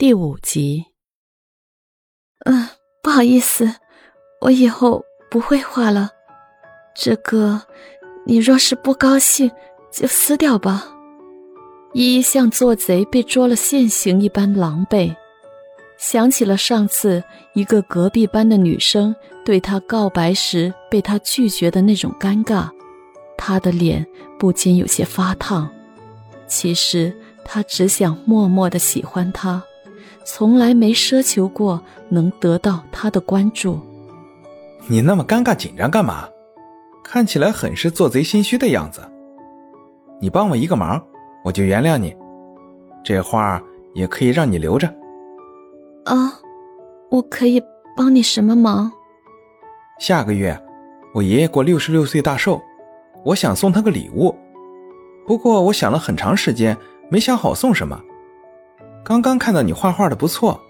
[0.00, 0.86] 第五集。
[2.46, 2.66] 嗯，
[3.02, 3.70] 不好意思，
[4.40, 6.08] 我以后不会画了。
[6.94, 7.60] 这个，
[8.24, 9.50] 你若是不高兴，
[9.92, 10.86] 就撕掉吧。
[11.92, 15.14] 依依像做贼被捉了现行一般狼狈，
[15.98, 17.22] 想起了上次
[17.52, 19.14] 一个隔壁班的女生
[19.44, 22.70] 对他告白时被他拒绝的那种尴尬，
[23.36, 24.06] 他的脸
[24.38, 25.70] 不禁有些发烫。
[26.46, 27.14] 其实
[27.44, 29.62] 他只想默默的喜欢她。
[30.24, 33.78] 从来没奢求过能得到他的关注。
[34.86, 36.28] 你那么尴尬紧张干嘛？
[37.02, 39.00] 看起来很是做贼心虚的样子。
[40.20, 41.02] 你帮我一个忙，
[41.44, 42.14] 我就原谅你。
[43.02, 43.60] 这画
[43.94, 44.86] 也可以让你留着。
[46.04, 46.38] 啊，
[47.10, 47.60] 我可以
[47.96, 48.92] 帮你什么忙？
[49.98, 50.56] 下个月
[51.14, 52.60] 我爷爷过六十六岁大寿，
[53.24, 54.36] 我想送他个礼物。
[55.26, 56.76] 不过我想了很长时间，
[57.08, 58.00] 没想好送什么。
[59.02, 60.60] 刚刚看到你画画的不错，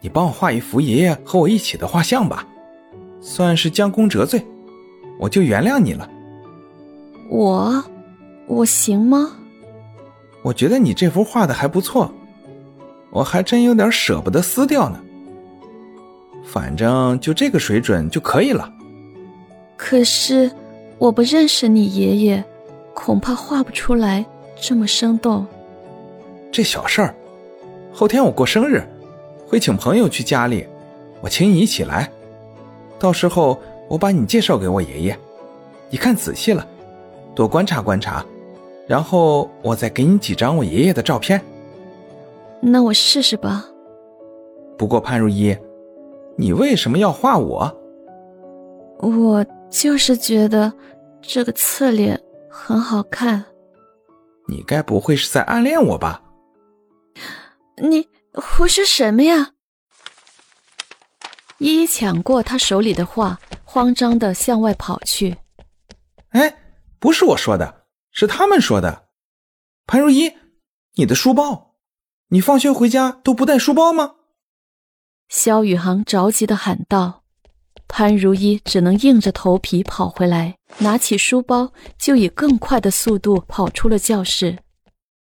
[0.00, 2.46] 你帮我画一幅爷爷和我一起的画像吧，
[3.20, 4.46] 算是将功折罪，
[5.18, 6.08] 我就原谅你了。
[7.30, 7.82] 我，
[8.46, 9.32] 我行吗？
[10.42, 12.12] 我觉得你这幅画的还不错，
[13.10, 15.00] 我还真有点舍不得撕掉呢。
[16.44, 18.72] 反正就这个水准就可以了。
[19.76, 20.50] 可是
[20.98, 22.44] 我不认识你爷爷，
[22.94, 24.24] 恐怕画不出来
[24.60, 25.46] 这么生动。
[26.52, 27.14] 这小事儿。
[27.92, 28.82] 后天我过生日，
[29.46, 30.66] 会请朋友去家里，
[31.20, 32.10] 我请你一起来。
[32.98, 33.58] 到时候
[33.88, 35.16] 我把你介绍给我爷爷，
[35.90, 36.66] 你看仔细了，
[37.34, 38.24] 多观察观察，
[38.86, 41.40] 然后我再给你几张我爷爷的照片。
[42.60, 43.66] 那我试试吧。
[44.76, 45.56] 不过潘如一，
[46.36, 47.72] 你为什么要画我？
[49.00, 50.72] 我就是觉得
[51.22, 53.44] 这个侧脸很好看。
[54.48, 56.20] 你该不会是在暗恋我吧？
[57.80, 59.52] 你胡说什么呀！
[61.58, 65.38] 依依抢过他手里的画，慌张的向外跑去。
[66.30, 66.56] 哎，
[66.98, 69.08] 不是我说的，是他们说的。
[69.86, 70.32] 潘如一，
[70.94, 71.76] 你的书包，
[72.28, 74.14] 你放学回家都不带书包吗？
[75.28, 77.24] 萧宇航着急的喊道。
[77.88, 84.58] 潘如一只能硬着头皮跑回来，拿起书包，就以更快的速度跑出了教室。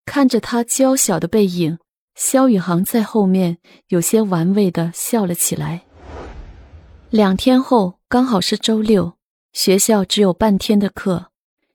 [0.05, 1.77] 看着他娇小的背影。
[2.19, 5.85] 萧宇航在后面有些玩味的笑了起来。
[7.09, 9.13] 两天后刚好是周六，
[9.53, 11.27] 学校只有半天的课。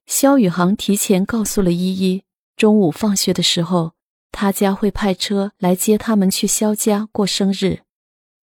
[0.04, 2.24] 萧宇航提前告诉了依依，
[2.58, 3.92] 中午放学的时候，
[4.32, 7.80] 他家会派车来接他们去萧家过生日。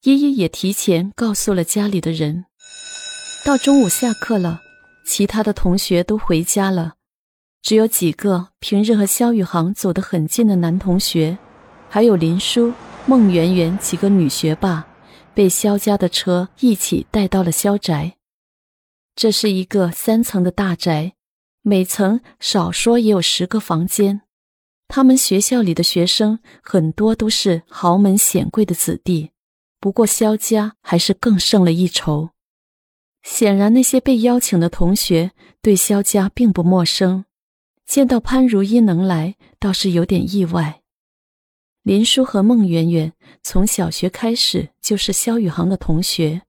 [0.01, 2.45] 依依也提前告诉了家里的人。
[3.45, 4.61] 到中午下课了，
[5.05, 6.95] 其他的同学都回家了，
[7.61, 11.37] 只有几个平日和萧宇航走得很近的男同学。
[11.93, 12.71] 还有林叔、
[13.05, 14.87] 孟媛媛几个女学霸，
[15.33, 18.15] 被萧家的车一起带到了萧宅。
[19.13, 21.15] 这是一个三层的大宅，
[21.61, 24.21] 每层少说也有十个房间。
[24.87, 29.31] 他们学校里的学生很多都是豪门显贵的子弟，
[29.81, 32.29] 不过萧家还是更胜了一筹。
[33.21, 35.31] 显然，那些被邀请的同学
[35.61, 37.25] 对萧家并不陌生，
[37.85, 40.80] 见到潘如一能来，倒是有点意外。
[41.83, 43.11] 林叔和孟媛媛
[43.41, 46.43] 从小学开始就是萧宇航的同学，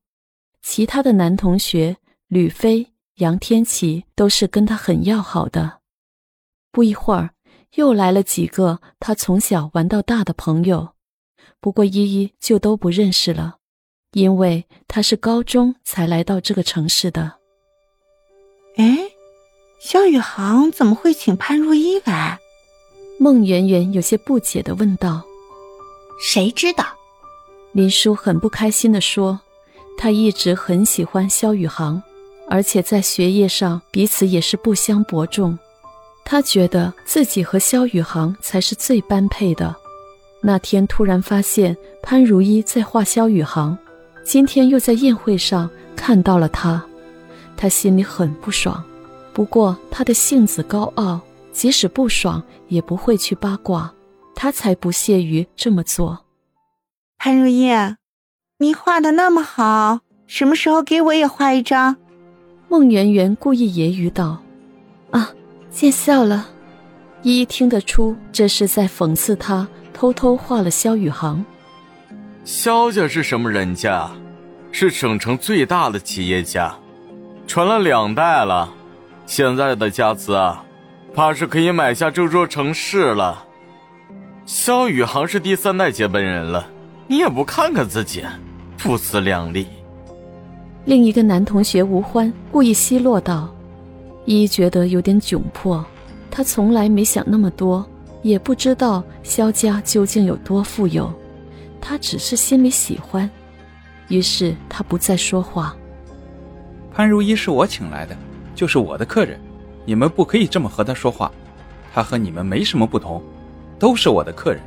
[0.60, 1.96] 其他的男同学
[2.28, 5.80] 吕飞、杨天琪都是跟他很要好的。
[6.70, 7.30] 不一会儿，
[7.76, 10.94] 又来了几个他从小玩到大的朋友，
[11.60, 13.56] 不过依依就都不认识了，
[14.12, 17.38] 因为他是高中才来到这个城市的。
[18.76, 18.98] 哎，
[19.80, 22.38] 萧宇航怎么会请潘如一来？
[23.18, 25.22] 孟媛媛有些不解的问道
[26.20, 26.84] ：“谁知道？”
[27.72, 29.40] 林叔很不开心的说
[29.96, 32.02] ：“他一直很喜欢萧宇航，
[32.48, 35.56] 而且在学业上彼此也是不相伯仲。
[36.24, 39.74] 他觉得自己和萧宇航才是最般配的。
[40.40, 43.78] 那天突然发现潘如一在画萧宇航，
[44.24, 46.84] 今天又在宴会上看到了他，
[47.56, 48.82] 他心里很不爽。
[49.32, 51.20] 不过他的性子高傲。”
[51.52, 53.92] 即使不爽，也不会去八卦，
[54.34, 56.24] 他才不屑于这么做。
[57.18, 57.70] 潘如意，
[58.58, 61.96] 你画的那么好，什么时候给我也画一张？
[62.68, 64.42] 孟圆圆故意揶揄道
[65.12, 65.30] ：“啊，
[65.70, 66.48] 见笑了。”
[67.22, 71.44] 依依听得出这是在讽刺他偷偷画了萧宇航。
[72.44, 74.10] 萧家是什么人家？
[74.72, 76.74] 是省城最大的企业家，
[77.46, 78.72] 传了两代了，
[79.26, 80.64] 现在的家资啊。
[81.14, 83.44] 怕是可以买下这座城市了。
[84.46, 86.66] 萧宇航是第三代接班人了，
[87.06, 88.24] 你也不看看自己，
[88.78, 89.66] 不自量力。
[90.84, 93.54] 另一个男同学吴欢故意奚落道
[94.24, 95.84] ：“依依觉得有点窘迫，
[96.30, 97.86] 他从来没想那么多，
[98.22, 101.12] 也不知道萧家究竟有多富有，
[101.80, 103.28] 他只是心里喜欢。”
[104.08, 105.74] 于是他不再说话。
[106.92, 108.16] 潘如一是我请来的，
[108.54, 109.40] 就是我的客人，
[109.84, 111.30] 你们不可以这么和他说话。
[111.94, 113.22] 他和你们没什么不同，
[113.78, 114.62] 都是我的客人。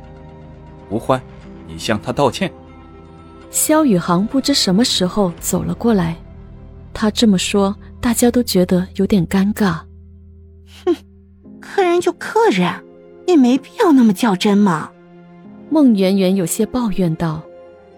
[0.90, 1.20] 吴欢，
[1.66, 2.52] 你向他道歉。
[3.50, 6.16] 萧宇航不知什么时候走了过来，
[6.94, 9.80] 他这么说，大家都觉得有点尴尬。
[10.84, 10.94] 哼，
[11.60, 12.70] 客人就客人，
[13.26, 14.90] 也没必要那么较真嘛。
[15.68, 17.42] 孟媛媛有些抱怨道。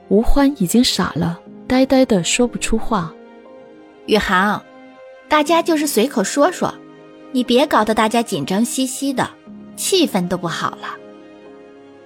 [0.08, 3.12] 吴欢已经傻了，呆呆的说不出话。
[4.06, 4.62] 宇航，
[5.28, 6.74] 大家就是随口说说，
[7.32, 9.28] 你别搞得大家紧张兮兮的，
[9.76, 10.96] 气氛都不好了。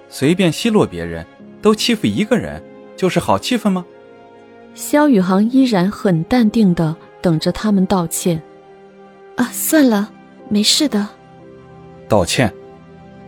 [0.09, 1.25] 随便奚落别人，
[1.61, 2.63] 都欺负一个人，
[2.97, 3.85] 就是好气氛吗？
[4.75, 8.43] 萧宇航依然很淡定的等着他们道歉。
[9.37, 10.11] 啊，算了，
[10.49, 11.09] 没事的。
[12.09, 12.53] 道歉。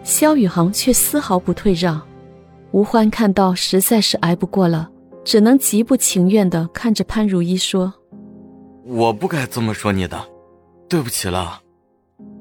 [0.03, 2.01] 萧宇航却丝毫不退让。
[2.73, 4.91] 吴欢看到实在是挨不过了，
[5.25, 7.95] 只能极不情愿的看着潘如意说
[8.85, 10.23] ：“我不该这么说你的，
[10.89, 11.63] 对不起了。”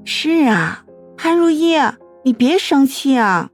[0.06, 0.86] 是啊，
[1.18, 1.76] 潘如意，
[2.24, 3.50] 你别生气啊。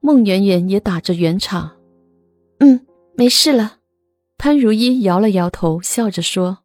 [0.00, 1.72] 孟媛媛也打着圆场
[2.60, 2.86] ：“嗯，
[3.16, 3.76] 没事了。”
[4.36, 6.58] 潘如意摇了摇头，笑着说：“